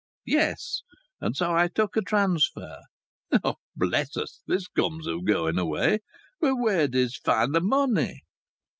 [0.25, 0.81] "Yes.
[1.19, 2.79] And so I took a transfer."
[3.75, 4.41] "Bless us!
[4.47, 5.99] This comes o'going away!
[6.39, 8.23] But where didst find th' money?"